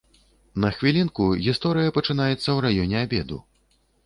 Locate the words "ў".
2.39-2.73